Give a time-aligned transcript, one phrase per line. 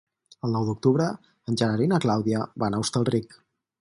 [0.47, 1.09] El nou d'octubre
[1.51, 3.37] en Gerard i na Clàudia van a Hostalric.